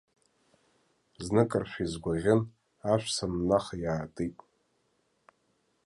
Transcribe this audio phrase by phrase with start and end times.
[1.23, 2.41] Зныкыршәа изгәаӷьын
[2.91, 4.35] ашә саннаха, иаатит.